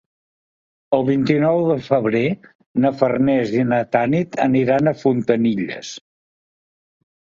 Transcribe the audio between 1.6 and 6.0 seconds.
de febrer na Farners i na Tanit aniran a Fontanilles.